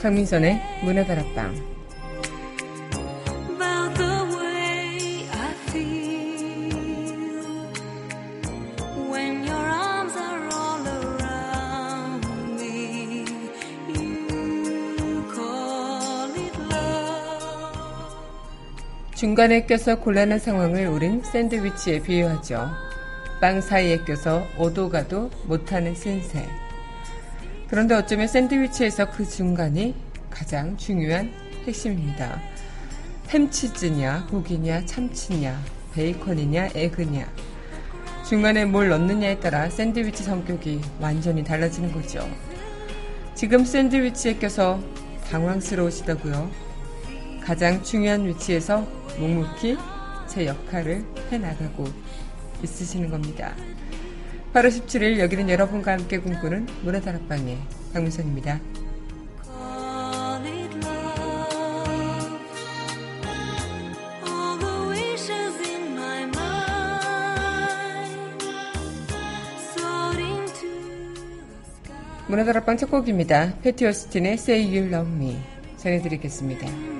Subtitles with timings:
[0.00, 1.54] 강민선의 문화다락방
[19.14, 22.70] 중간에 껴서 곤란한 상황을 우린 샌드위치에 비유하죠.
[23.38, 26.48] 빵 사이에 껴서 오도 가도 못하는 신세.
[27.70, 29.94] 그런데 어쩌면 샌드위치에서 그 중간이
[30.28, 31.32] 가장 중요한
[31.64, 32.42] 핵심입니다.
[33.28, 35.56] 햄치즈냐, 고기냐, 참치냐,
[35.94, 37.32] 베이컨이냐, 에그냐.
[38.28, 42.28] 중간에 뭘 넣느냐에 따라 샌드위치 성격이 완전히 달라지는 거죠.
[43.36, 44.80] 지금 샌드위치에 껴서
[45.30, 46.50] 당황스러우시다고요.
[47.40, 48.80] 가장 중요한 위치에서
[49.16, 49.78] 묵묵히
[50.26, 51.86] 제 역할을 해나가고
[52.64, 53.54] 있으시는 겁니다.
[54.52, 57.56] 8월 17일 여기는 여러분과 함께 꿈꾸는 문화 다락방의
[57.92, 58.60] 박민선입니다.
[72.26, 73.54] 문화다락방 첫 곡입니다.
[73.60, 75.36] 패티 어스틴의 Say You Love Me
[75.76, 76.99] 전해드리겠습니다.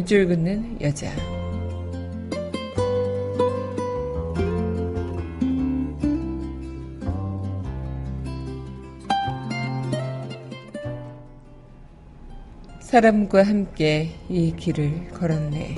[0.00, 1.10] 밑줄 긋는 여자.
[12.80, 15.76] 사람과 함께 이 길을 걸었네.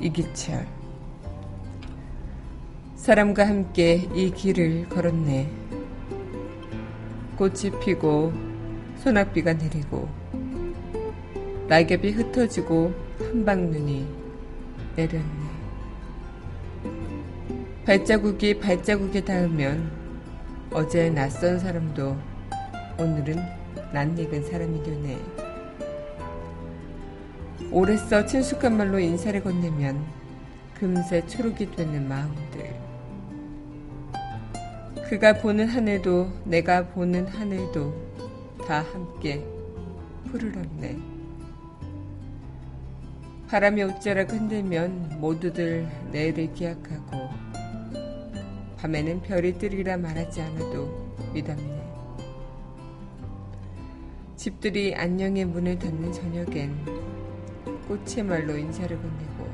[0.00, 0.66] 이기철.
[2.96, 5.48] 사람과 함께 이 길을 걸었네.
[7.36, 8.32] 꽃이 피고
[8.96, 10.21] 소낙비가 내리고
[11.72, 14.06] 낙엽이 흩어지고 한방 눈이
[14.94, 15.24] 내렸네.
[17.86, 19.90] 발자국이 발자국에 닿으면
[20.70, 22.14] 어제 낯선 사람도
[22.98, 23.38] 오늘은
[23.90, 25.18] 낯익은 사람이 되네.
[27.70, 30.04] 오래 써 친숙한 말로 인사를 건네면
[30.74, 32.70] 금세 초록이 되는 마음들.
[35.08, 37.94] 그가 보는 하늘도 내가 보는 하늘도
[38.66, 39.42] 다 함께
[40.26, 41.11] 푸르렀네.
[43.52, 47.28] 바람이 어쩌락 흔들면 모두들 내일을 기약하고
[48.78, 51.82] 밤에는 별이 뜨리라 말하지 않아도 미담이네.
[54.36, 56.74] 집들이 안녕의 문을 닫는 저녁엔
[57.88, 59.50] 꽃의 말로 인사를 건네고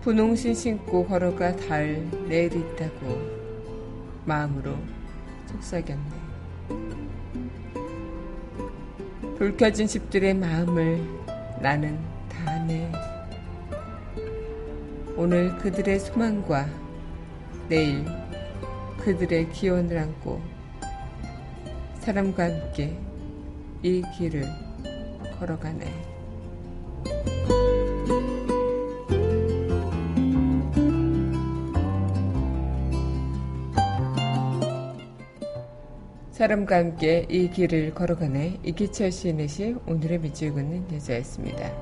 [0.00, 3.20] 분홍신 신고 걸어가 달 내일이 있다고
[4.24, 4.74] 마음으로
[5.44, 6.24] 속삭였네.
[9.36, 11.23] 불 켜진 집들의 마음을
[11.64, 12.92] 나는 다 아네.
[15.16, 16.68] 오늘 그들의 소망과
[17.70, 18.04] 내일
[18.98, 20.42] 그들의 기원을 안고
[22.00, 22.98] 사람과 함께
[23.82, 24.44] 이 길을
[25.38, 26.13] 걸어가네.
[36.44, 38.58] 사람과 함께 이 길을 걸어가네.
[38.64, 41.72] 이기철 시인의 시 오늘의 밑줄 긋는 여자였습니다.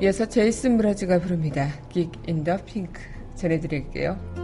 [0.00, 1.72] 이어서 제이슨 브라즈가 부릅니다.
[1.92, 3.02] Gig in the Pink
[3.34, 4.39] 전해드릴게요.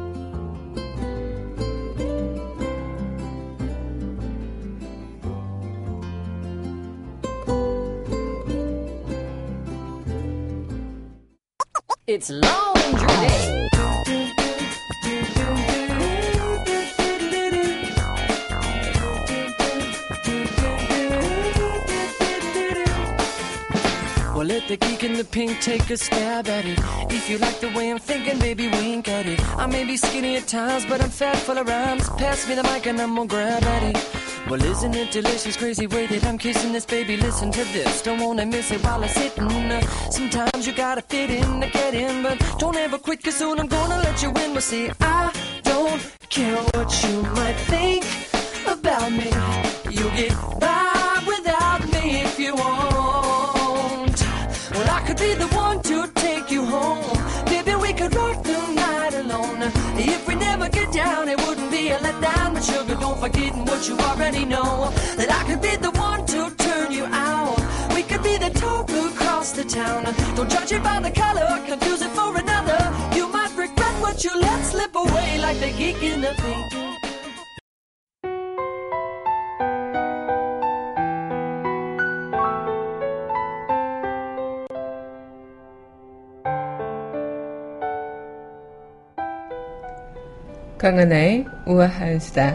[12.08, 13.68] It's laundry day.
[24.32, 26.78] Well, let the geek in the pink take a stab at it.
[27.10, 29.40] If you like the way I'm thinking, baby, wink at it.
[29.58, 32.08] I may be skinny at times, but I'm fat full of rhymes.
[32.10, 34.25] Pass me the mic and I'm gonna grab at it.
[34.48, 37.16] Well, isn't it delicious, crazy way that I'm kissing this baby?
[37.16, 39.42] Listen to this, don't wanna miss it while it's hitting.
[39.44, 43.58] Uh, sometimes you gotta fit in to get in, but don't ever quit, cause soon
[43.58, 44.52] I'm gonna let you in.
[44.52, 45.32] Well, see, I
[45.64, 46.00] don't
[46.30, 48.04] care what you might think
[48.68, 49.30] about me.
[49.90, 54.16] You'll get by without me if you want.
[54.70, 57.18] Well, I could be the one to take you home.
[57.46, 59.62] Baby, we could rock the night alone.
[59.98, 62.54] If we never get down, it wouldn't be a letdown.
[62.54, 64.90] But sugar, don't forget what you already know.
[65.18, 67.60] That I could be the one to turn you out.
[67.94, 70.04] We could be the talk across the town.
[70.36, 72.80] Don't judge it by the color, or confuse it for another.
[73.16, 76.85] You might regret what you let slip away like the geek in the pink.
[90.86, 92.54] 강하나의 우아한 수다.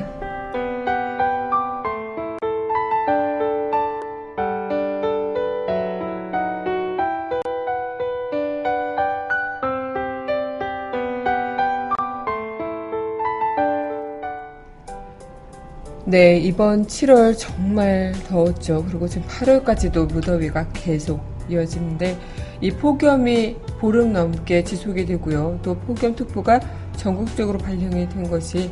[16.06, 18.86] 네, 이번 7월 정말 더웠죠.
[18.88, 21.20] 그리고 지금 8월까지도 무더위가 계속
[21.50, 22.18] 이어지는데
[22.62, 25.60] 이 폭염이 보름 넘게 지속이 되고요.
[25.64, 26.60] 또 폭염특보가
[26.98, 28.70] 전국적으로 발령이 된 것이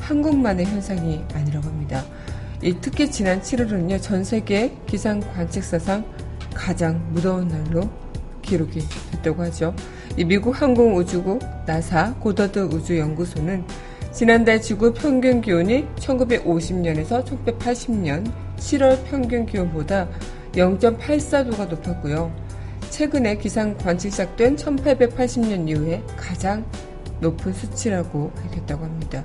[0.00, 2.04] 한국만의 현상이 아니라고 합니다.
[2.60, 6.04] 이 특히 지난 7월은요, 전 세계 기상 관측 사상
[6.52, 7.88] 가장 무더운 날로
[8.42, 8.80] 기록이
[9.12, 9.72] 됐다고 하죠.
[10.16, 13.64] 이 미국 항공우주국 나사 고더드 우주연구소는
[14.10, 20.08] 지난달 지구 평균 기온이 1950년에서 1980년 7월 평균 기온보다
[20.54, 22.47] 0.84도가 높았고요.
[22.90, 26.64] 최근에 기상 관측 시작된 1880년 이후에 가장
[27.20, 29.24] 높은 수치라고 밝혔다고 합니다.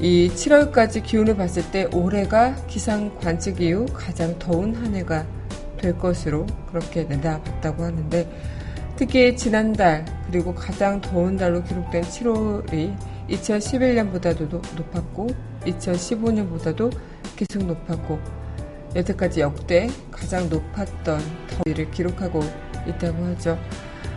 [0.00, 5.26] 이 7월까지 기온을 봤을 때 올해가 기상 관측 이후 가장 더운 한 해가
[5.78, 8.28] 될 것으로 그렇게 내다봤다고 하는데
[8.96, 12.96] 특히 지난달 그리고 가장 더운 달로 기록된 7월이
[13.28, 15.28] 2011년보다도 높았고
[15.64, 16.92] 2015년보다도
[17.36, 18.41] 계속 높았고
[18.94, 22.40] 여태까지 역대 가장 높았던 더위를 기록하고
[22.86, 23.58] 있다고 하죠.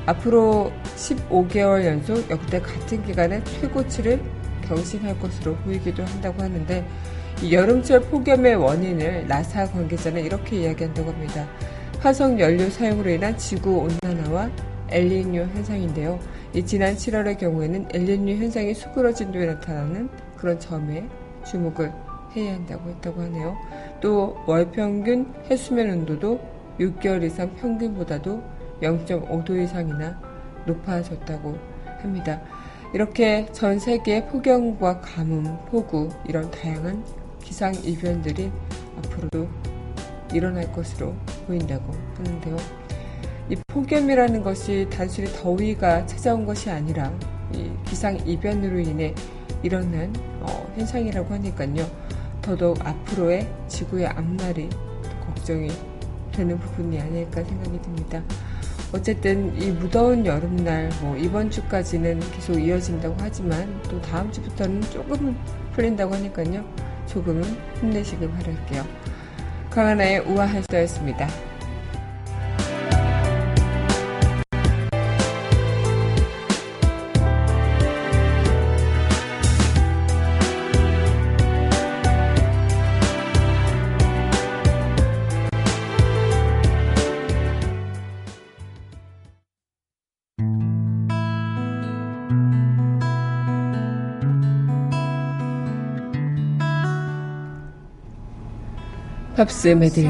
[0.05, 4.21] 앞으로 15개월 연속 역대 같은 기간에 최고치를
[4.67, 6.85] 경신할 것으로 보이기도 한다고 하는데
[7.49, 11.47] 여름철 폭염의 원인을 나사 관계자는 이렇게 이야기한다고 합니다.
[11.99, 14.49] 화석 연료 사용으로 인한 지구 온난화와
[14.89, 16.19] 엘니뇨 현상인데요.
[16.53, 21.07] 이 지난 7월의 경우에는 엘니뇨 현상이 수그러진 뒤에 나타나는 그런 점에
[21.45, 21.91] 주목을
[22.35, 23.55] 해야 한다고 했다고 하네요.
[24.05, 26.39] 또 월평균 해수면 온도도
[26.79, 28.39] 6개월 이상 평균보다도
[28.79, 30.21] 0.5도 이상이나
[30.67, 31.57] 높아졌다고
[32.03, 32.39] 합니다.
[32.93, 37.03] 이렇게 전 세계 폭염과 가뭄, 폭우 이런 다양한
[37.41, 38.51] 기상 이변들이
[38.99, 39.49] 앞으로도
[40.31, 41.15] 일어날 것으로
[41.47, 42.57] 보인다고 하는데요.
[43.49, 47.11] 이 폭염이라는 것이 단순히 더위가 찾아온 것이 아니라
[47.51, 49.15] 이 기상 이변으로 인해
[49.63, 52.05] 일어난 어, 현상이라고 하니까요.
[52.45, 54.69] 더더욱 앞으로의 지구의 앞날이
[55.25, 55.69] 걱정이
[56.31, 58.21] 되는 부분이 아닐까 생각이 듭니다.
[58.93, 65.35] 어쨌든 이 무더운 여름날 뭐 이번 주까지는 계속 이어진다고 하지만 또 다음 주부터는 조금은
[65.73, 66.63] 풀린다고 하니까요.
[67.07, 67.43] 조금은
[67.79, 68.85] 힘내시길 바랄게요.
[69.71, 71.54] 강하나의 우아할서였습니다.
[99.45, 100.07] 팝스 메들리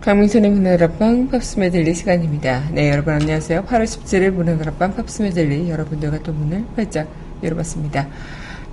[0.00, 2.70] 강민선의 문화다락방 팝스 메들리 시간입니다.
[2.70, 3.64] 네, 여러분 안녕하세요.
[3.66, 7.06] 8월 17일 문화다락방 팝스 메들리 여러분들과 또 문을 활짝
[7.42, 8.08] 열어봤습니다.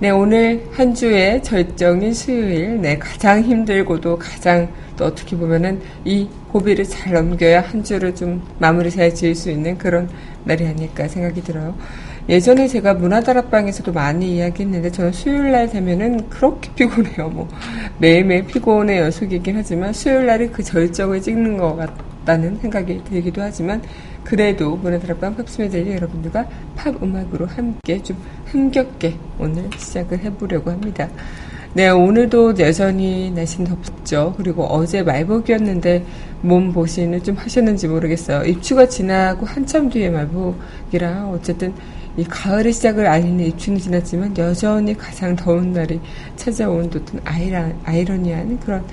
[0.00, 4.66] 네, 오늘 한 주의 절정인 수요일, 네, 가장 힘들고도 가장
[4.96, 9.76] 또 어떻게 보면은 이 고비를 잘 넘겨야 한 주를 좀 마무리 잘 지을 수 있는
[9.76, 10.08] 그런
[10.44, 11.76] 날이 아닐까 생각이 들어요.
[12.30, 17.28] 예전에 제가 문화다락방에서도 많이 이야기했는데 저는 수요일 날 되면은 그렇게 피곤해요.
[17.28, 17.46] 뭐
[17.98, 23.82] 매일매일 피곤의 연속이긴 하지만 수요일 날이 그 절정을 찍는 것 같 다는 생각이 들기도 하지만
[24.24, 26.46] 그래도 문화다락방 팝스메들리 여러분들과
[26.76, 31.08] 팝 음악으로 함께 좀 흥겹게 오늘 시작을 해보려고 합니다.
[31.72, 34.34] 네, 오늘도 여전히 날씨는 덥죠.
[34.36, 36.04] 그리고 어제 말복이었는데
[36.42, 38.44] 몸 보시는 좀 하셨는지 모르겠어요.
[38.44, 41.72] 입추가 지나고 한참 뒤에 말복이라 어쨌든
[42.16, 46.00] 이 가을의 시작을 알리는 입추는 지났지만 여전히 가장 더운 날이
[46.34, 47.20] 찾아온 듯한
[47.84, 48.84] 아이러니한 그런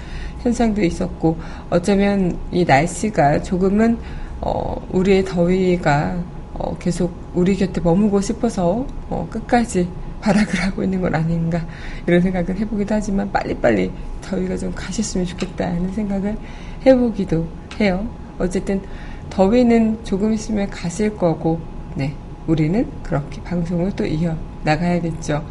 [0.41, 1.37] 현상도 있었고
[1.69, 3.97] 어쩌면 이 날씨가 조금은
[4.41, 6.17] 어, 우리의 더위가
[6.53, 9.87] 어, 계속 우리 곁에 머물고 싶어서 어, 끝까지
[10.21, 11.65] 발악을 하고 있는 건 아닌가
[12.07, 13.91] 이런 생각을 해보기도 하지만 빨리빨리
[14.21, 16.37] 더위가 좀 가셨으면 좋겠다는 생각을
[16.85, 17.47] 해보기도
[17.79, 18.07] 해요.
[18.39, 18.81] 어쨌든
[19.29, 21.59] 더위는 조금 있으면 가실 거고
[21.95, 22.13] 네
[22.47, 25.45] 우리는 그렇게 방송을 또 이어 나가야겠죠.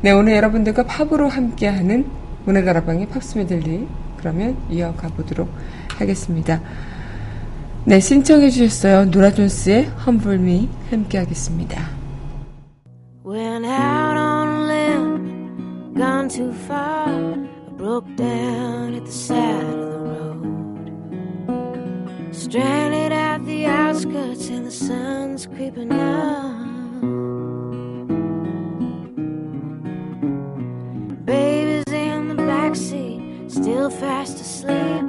[0.00, 2.06] 네 오늘 여러분들과 팝으로 함께하는
[2.44, 3.86] 문화다락방의 팝스 메들리
[4.18, 5.48] 그러면 이어가 보도록
[5.96, 6.60] 하겠습니다.
[7.84, 9.06] 네, 신청해 주셨어요.
[9.06, 9.90] 노라 존스의
[10.40, 11.88] Me 함께 하겠습니다.
[13.24, 17.08] Went out on a limb, gone too far.
[17.08, 20.92] I broke down at the side of the road.
[22.32, 26.57] Stranded at the outskirts and the sun's creeping up.
[33.90, 35.04] Fast asleep,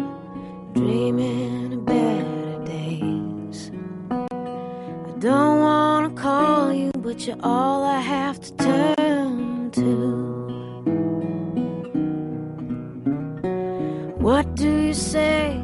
[0.73, 3.71] dreaming of better days.
[4.09, 10.19] I don't wanna call you, but you're all I have to turn to.
[14.17, 15.57] What do you say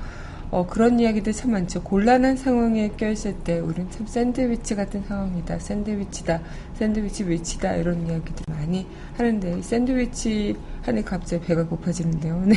[0.52, 1.84] 어, 그런 이야기들 참 많죠.
[1.84, 5.60] 곤란한 상황에 껴있을 때 우린 참 샌드위치 같은 상황이다.
[5.60, 6.42] 샌드위치다.
[6.74, 7.76] 샌드위치 위치다.
[7.76, 12.42] 이런 이야기들 많이 하는데 샌드위치 하니 갑자기 배가 고파지는데요.
[12.48, 12.56] 네.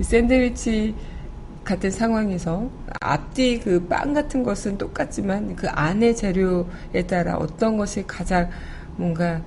[0.00, 0.94] 샌드위치
[1.62, 8.48] 같은 상황에서 앞뒤 그 빵 같은 것은 똑같지만 그 안에 재료에 따라 어떤 것이 가장
[8.96, 9.42] 뭔가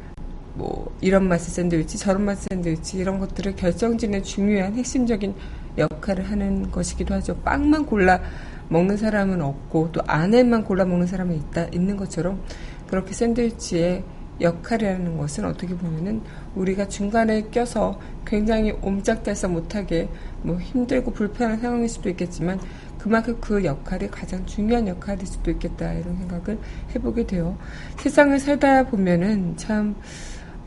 [0.55, 5.33] 뭐 이런 맛의 샌드위치, 저런 맛의 샌드위치 이런 것들을 결정짓는 중요한 핵심적인
[6.09, 7.35] 역할을 하는 것이기도 하죠.
[7.37, 8.19] 빵만 골라
[8.69, 12.41] 먹는 사람은 없고 또 안에만 골라 먹는 사람은 있다 있는 것처럼
[12.87, 14.03] 그렇게 샌드위치에
[14.41, 16.21] 역할이라는 것은 어떻게 보면은
[16.55, 20.07] 우리가 중간에 껴서 굉장히 옴짝달싹 못하게
[20.41, 22.59] 뭐 힘들고 불편한 상황일 수도 있겠지만
[22.97, 26.57] 그만큼 그 역할이 가장 중요한 역할일 수도 있겠다 이런 생각을
[26.95, 27.57] 해보게 돼요.
[27.97, 29.95] 세상을 살다 보면은 참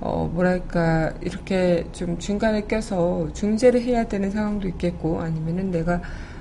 [0.04, 6.00] 어, 뭐랄까, 이렇게 좀 중간에 껴서 중재를 해야 되는 상황도 있겠고, 아니면은 내가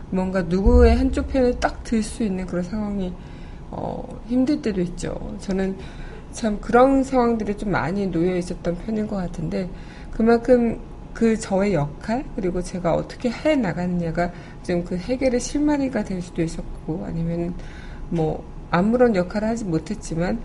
[0.09, 3.13] 뭔가 누구의 한쪽 편을 딱 들 수 있는 그런 상황이,
[3.69, 5.35] 어, 힘들 때도 있죠.
[5.39, 5.77] 저는
[6.31, 9.69] 참 그런 상황들이 좀 많이 놓여 있었던 편인 것 같은데,
[10.11, 10.79] 그만큼
[11.13, 14.31] 그 저의 역할, 그리고 제가 어떻게 해 나가느냐가
[14.63, 17.53] 좀 그 해결의 실마리가 될 수도 있었고, 아니면
[18.09, 20.39] 뭐, 아무런 역할을 하지 못했지만,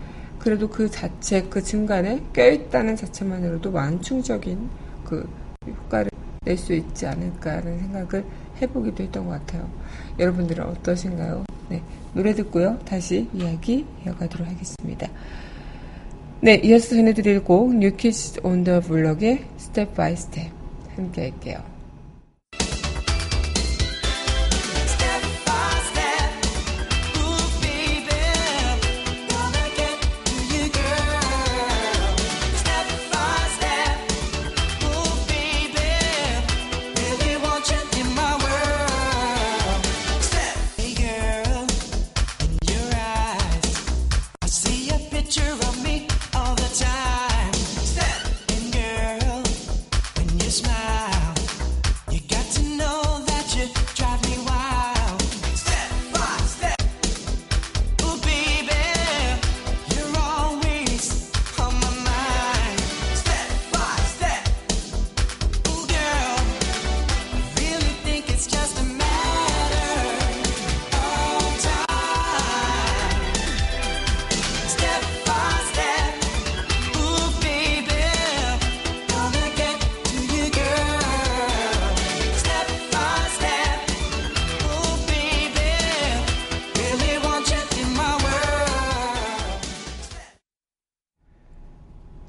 [0.47, 4.69] 그래도 그 자체, 그 중간에 껴있다는 자체만으로도 완충적인
[5.03, 5.29] 그
[5.67, 6.09] 효과를
[6.45, 8.23] 낼 수 있지 않을까라는 생각을
[8.61, 9.69] 해보기도 했던 것 같아요.
[10.17, 11.43] 여러분들은 어떠신가요?
[11.67, 11.83] 네.
[12.13, 12.79] 노래 듣고요.
[12.85, 15.09] 다시 이야기 이어가도록 하겠습니다.
[16.39, 16.55] 네.
[16.63, 17.71] 이어서 전해드릴 곡,
[18.45, 20.49] on the Block의 Step by Step.
[20.95, 21.76] 함께 할게요.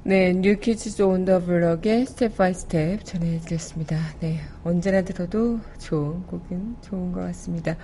[0.09, 3.95] 네, 뉴키즈 온 더 블럭의 Step by Step 전해드렸습니다.
[4.19, 7.77] 네, 언제나 들어도 좋은 곡은 좋은 것 같습니다.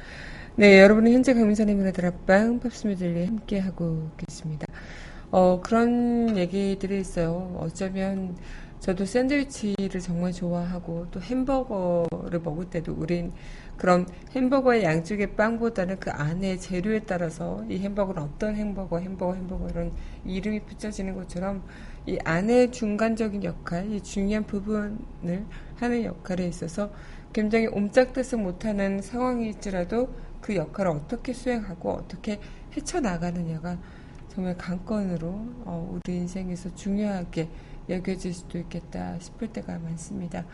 [0.55, 4.65] 네, 여러분은 현재 강민선의 문화다락방 팝스메들리 함께하고 계십니다.
[5.29, 7.55] 어, 그런 얘기들이 있어요.
[7.59, 8.35] 어쩌면
[8.79, 13.33] 저도 샌드위치를 정말 좋아하고 또 햄버거를 먹을 때도 우린
[13.77, 19.91] 그런 햄버거의 양쪽의 빵보다는 그 안에 재료에 따라서 이 햄버거는 어떤 햄버거, 햄버거, 햄버거 이런
[20.25, 21.63] 이름이 붙여지는 것처럼
[22.07, 25.45] 이 안의 중간적인 역할, 이 중요한 부분을
[25.77, 26.91] 하는 역할에 있어서
[27.33, 32.39] 굉장히 옴짝달싹 못하는 상황일지라도 그 역할을 어떻게 수행하고 어떻게
[32.77, 33.79] 헤쳐나가느냐가
[34.29, 35.29] 정말 관건으로
[35.65, 37.49] 어, 우리 인생에서 중요하게
[37.89, 40.45] 여겨질 수도 있겠다 싶을 때가 많습니다.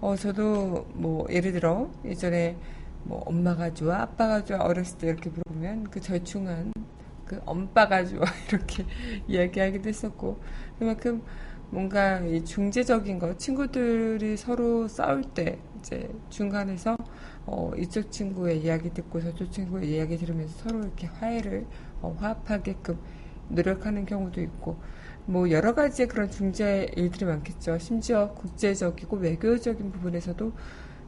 [0.00, 2.56] 어, 저도 뭐 예를 들어 예전에
[3.04, 6.72] 뭐 엄마가 좋아, 아빠가 좋아 어렸을 때 이렇게 물어보면 그 절충한
[7.26, 8.84] 그 엄빠가 좋아 이렇게
[9.28, 10.40] 이야기하기도 했었고
[10.78, 11.22] 그만큼
[11.70, 16.96] 뭔가 이 중재적인 거 친구들이 서로 싸울 때 이제 중간에서
[17.46, 21.66] 어, 이쪽 친구의 이야기 듣고 저쪽 친구의 이야기 들으면서 서로 이렇게 화해를
[22.02, 22.98] 어, 화합하게끔
[23.48, 24.78] 노력하는 경우도 있고
[25.26, 27.78] 뭐 여러 가지의 그런 중재 일들이 많겠죠.
[27.78, 30.52] 심지어 국제적이고 외교적인 부분에서도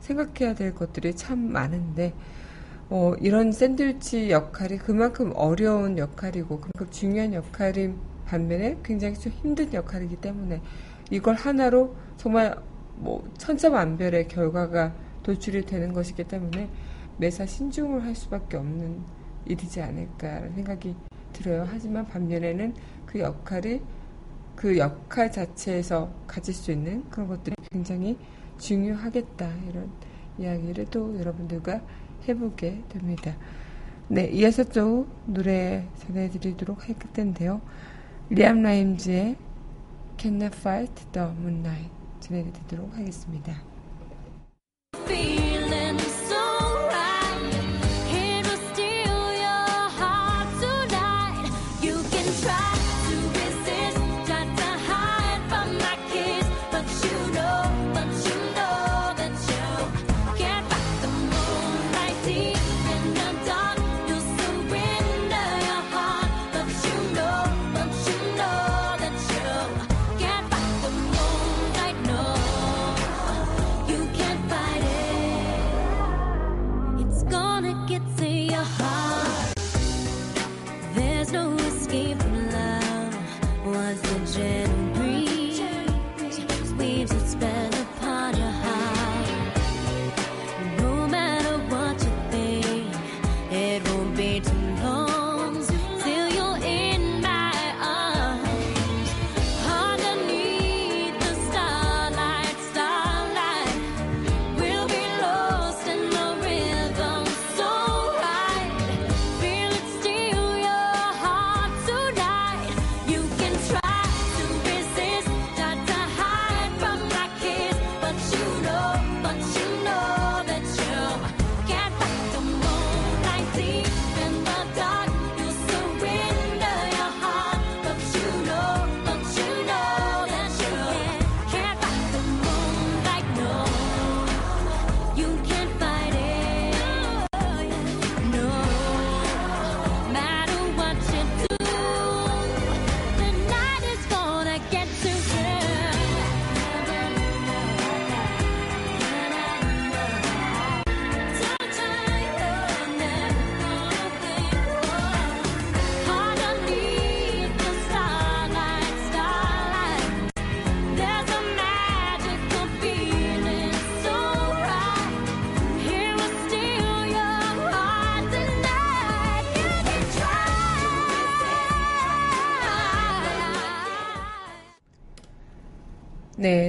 [0.00, 2.14] 생각해야 될 것들이 참 많은데
[2.90, 7.96] 어, 이런 샌드위치 역할이 그만큼 어려운 역할이고 그만큼 중요한 역할인
[8.28, 10.60] 반면에 굉장히 좀 힘든 역할이기 때문에
[11.10, 12.56] 이걸 하나로 정말
[12.96, 16.68] 뭐 천차만별의 결과가 도출이 되는 것이기 때문에
[17.16, 19.00] 매사 신중을 할 수밖에 없는
[19.46, 20.94] 일이지 않을까라는 생각이
[21.32, 21.66] 들어요.
[21.70, 22.74] 하지만 반면에는
[23.06, 23.80] 그 역할이
[24.54, 28.18] 그 역할 자체에서 가질 수 있는 그런 것들이 굉장히
[28.58, 29.90] 중요하겠다 이런
[30.38, 31.80] 이야기를 또 여러분들과
[32.28, 33.34] 해보게 됩니다.
[34.08, 37.60] 네, 이어서 또 노래 전해드리도록 할 텐데요.
[38.30, 39.36] 리암 라임즈의
[40.18, 43.62] Can I Fight the Moonlight 전해드리도록 하겠습니다.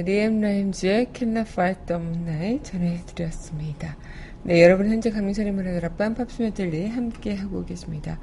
[0.00, 3.98] 네, 리앤 라임즈의 Fight the Moonlight 전해드렸습니다.
[4.44, 8.18] 네, 여러분 현재 강민선의 문화다락방 팝스메들리 함께 하고 계십니다.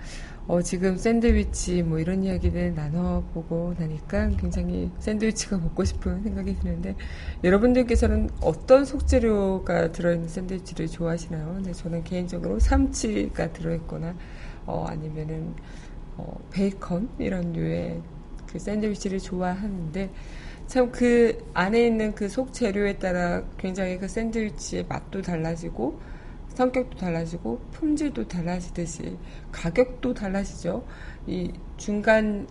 [0.47, 6.95] 어, 지금 샌드위치 뭐 이런 이야기를 나눠보고 나니까 굉장히 샌드위치가 먹고 싶은 생각이 드는데
[7.43, 11.59] 여러분들께서는 어떤 속재료가 들어있는 샌드위치를 좋아하시나요?
[11.63, 14.15] 네, 저는 개인적으로 참치가 들어있거나
[14.65, 15.53] 어, 아니면은
[16.15, 18.01] 어, 베이컨 이런 류의
[18.47, 20.09] 그 샌드위치를 좋아하는데
[20.67, 25.99] 참 그 안에 있는 그 속 재료에 따라 굉장히 그 샌드위치의 맛도 달라지고
[26.49, 29.17] 성격도 달라지고 품질도 달라지듯이
[29.51, 30.85] 가격도 달라지죠.
[31.27, 32.47] 이 중간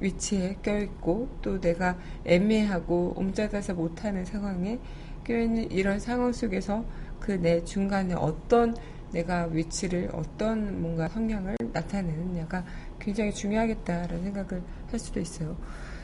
[0.00, 4.78] 위치에 껴있고 또 내가 애매하고 옴짝달싹 못하는 상황에
[5.24, 6.84] 껴있는 이런 상황 속에서
[7.18, 8.74] 그 내 중간에 어떤
[9.12, 12.64] 내가 위치를 어떤 뭔가 성향을 나타내느냐가
[12.98, 15.56] 굉장히 중요하겠다라는 생각을 할 수도 있어요.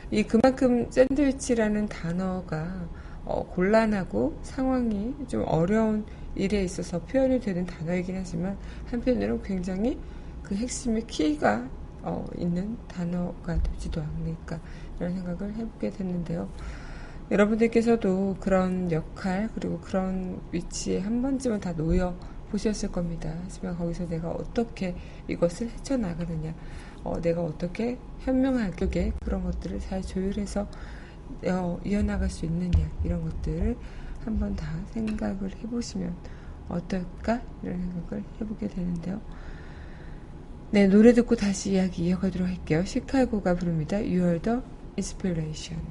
[0.09, 2.87] 이 그만큼 샌드위치라는 단어가
[3.25, 8.57] 어, 곤란하고 상황이 좀 어려운 일에 있어서 표현이 되는 단어이긴 하지만
[8.89, 9.99] 한편으로는 굉장히
[10.43, 11.67] 그 핵심의 키가
[12.03, 14.61] 어, 있는 단어가 되지도 않을까
[14.97, 16.49] 이런 생각을 해보게 됐는데요.
[17.29, 22.15] 여러분들께서도 그런 역할 그리고 그런 위치에 한 번쯤은 다 놓여
[22.51, 23.33] 보셨을 겁니다.
[23.43, 24.95] 하지만 거기서 내가 어떻게
[25.27, 26.53] 이것을 헤쳐나가느냐,
[27.03, 30.67] 어, 내가 어떻게 현명하게 그런 것들을 잘 조율해서
[31.45, 33.75] 어, 이어나갈 수 있느냐 이런 것들을
[34.23, 36.15] 한번 다 생각을 해보시면
[36.69, 39.21] 어떨까 이런 생각을 해보게 되는데요.
[40.71, 42.83] 네 노래 듣고 다시 이야기 이어가도록 할게요.
[42.83, 43.97] 시카고가 부릅니다.
[43.97, 44.59] You are the
[44.97, 45.81] inspiration.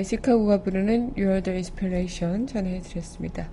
[0.00, 3.50] 네, 시카고가 부르는 You are the inspiration 전해드렸습니다.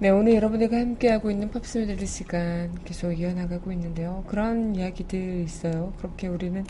[0.00, 4.24] 네, 오늘 여러분들과 함께하고 있는 팝스메들리 시간 계속 이어나가고 있는데요.
[4.26, 5.92] 그런 이야기들 있어요.
[5.98, 6.64] 그렇게 우리는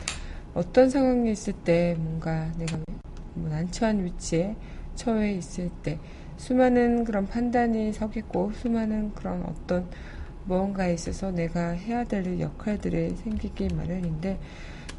[0.53, 2.79] 어떤 상황에 있을 때 뭔가 내가
[3.33, 4.55] 뭐 난처한 위치에
[4.95, 5.99] 처해 있을 때
[6.37, 9.89] 수많은 그런 판단이 서겠고 수많은 그런 어떤
[10.45, 14.39] 무언가에 있어서 내가 해야 될 역할들이 생기기 마련인데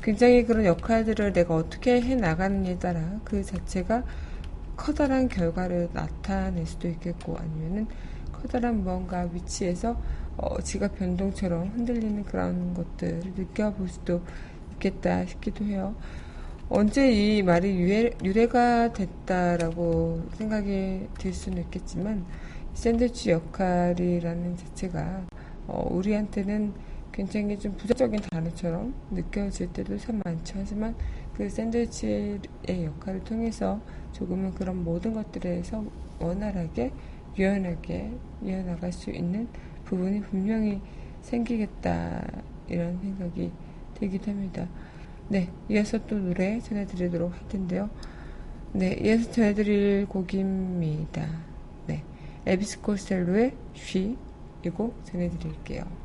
[0.06, 4.04] 굉장히 그런 역할들을 내가 어떻게 해 나가느냐에 따라 그 자체가
[4.78, 7.88] 커다란 결과를 나타낼 수도 있겠고 아니면은
[8.32, 10.00] 커다란 무언가 위치에서
[10.38, 14.22] 어, 지각 변동처럼 흔들리는 그런 것들을 느껴볼 수도
[14.74, 15.96] 있겠다 싶기도 해요.
[16.70, 22.24] 언제 이 말이 유래, 유래가 됐다라고 생각이 들 수는 있겠지만
[22.76, 25.26] 샌드위치 역할이라는 자체가
[25.66, 26.74] 어, 우리한테는
[27.16, 30.56] 굉장히 좀 부정적인 단어처럼 느껴질 때도 참 많죠.
[30.58, 30.94] 하지만
[31.34, 33.80] 그 샌드위치의 역할을 통해서
[34.12, 35.82] 조금은 그런 모든 것들에서
[36.20, 36.92] 원활하게
[37.38, 38.12] 유연하게
[38.44, 39.48] 이어나갈 수 있는
[39.86, 40.82] 부분이 분명히
[41.22, 42.22] 생기겠다
[42.68, 43.50] 이런 생각이
[43.94, 44.68] 들기도 합니다.
[45.30, 47.90] 네, 이어서 또 노래 전해드리도록 할 텐데요.
[48.74, 51.26] 네, 이어서 전해드릴 곡입니다.
[51.88, 52.04] 네,
[52.46, 54.18] 에비스 코스텔로의 쉬,
[54.66, 56.05] 이곡 전해드릴게요.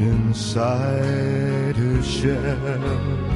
[0.00, 3.29] inside her shell.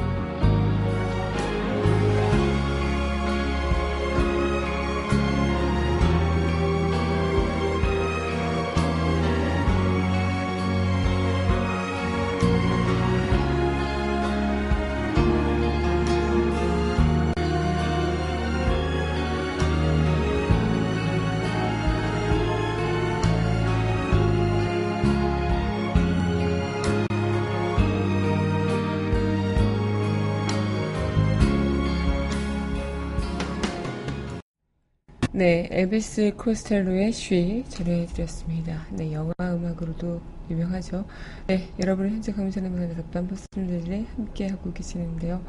[35.35, 38.85] 네, 에비스 코스텔로의 쉬 전해드렸습니다.
[38.91, 41.03] 네, 영화 음악으로도 유명하죠.
[41.45, 45.43] 네, 여러분은 현재 강민선의 답단 포스들이 함께하고 계시는데요.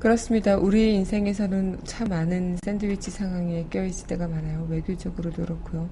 [0.00, 0.56] 그렇습니다.
[0.56, 4.66] 우리 인생에서는 참 많은 샌드위치 상황에 껴있을 때가 많아요.
[4.68, 5.88] 외교적으로도 그렇고요.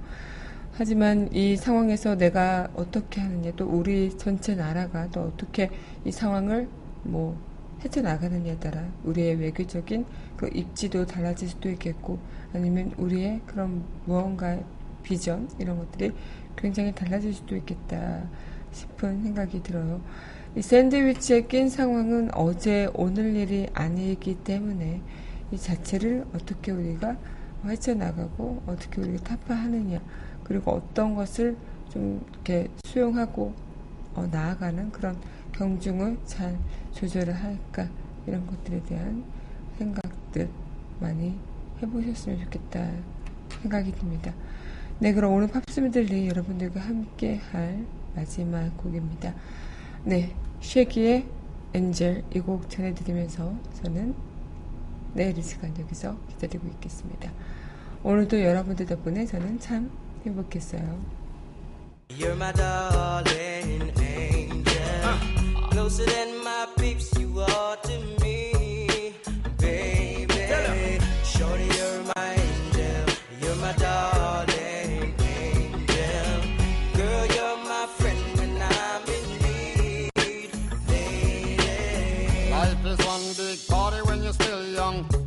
[0.73, 5.71] 하지만 이 상황에서 내가 어떻게 하느냐, 또 우리 전체 나라가 또 어떻게
[6.05, 6.67] 이 상황을
[7.05, 7.39] 뭐
[7.85, 10.05] 헤쳐나가느냐에 따라 우리의 외교적인
[10.41, 12.19] 그 입지도 달라질 수도 있겠고
[12.55, 14.59] 아니면 우리의 그런 무언가
[15.03, 16.13] 비전 이런 것들이
[16.57, 18.23] 굉장히 달라질 수도 있겠다
[18.73, 20.01] 싶은 생각이 들어요.
[20.57, 25.03] 이 샌드위치에 낀 상황은 어제 오늘 일이 아니기 때문에
[25.53, 27.19] 이 자체를 어떻게 우리가
[27.67, 30.01] 헤쳐나가고 어떻게 우리가 타파하느냐
[30.43, 31.55] 그리고 어떤 것을
[31.91, 33.53] 좀 이렇게 수용하고
[34.15, 35.19] 어, 나아가는 그런
[35.53, 36.57] 경중을 잘
[36.93, 37.91] 조절을 할까
[38.27, 39.23] 이런 것들에 대한
[39.77, 40.49] 생각 들
[41.01, 41.39] 많이
[41.83, 42.91] 해보셨으면 좋겠다
[43.63, 44.33] 생각이 듭니다.
[44.99, 49.35] 네, 그럼 오늘 팝스미들리 여러분들과 함께 할 마지막 곡입니다.
[50.05, 51.27] 네, 쉐기의
[51.73, 54.15] 엔젤 이 곡 전해드리면서 저는
[55.15, 57.31] 내일 이 시간 여기서 기다리고 있겠습니다.
[58.03, 59.91] 오늘도 여러분들 덕분에 저는 참
[60.27, 61.01] 행복했어요.
[62.11, 64.61] You're my darling angel.
[65.71, 66.67] Closer than my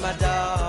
[0.00, 0.65] my dog.